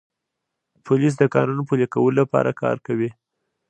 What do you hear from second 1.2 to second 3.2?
قانون پلي کولو لپاره کار کوي.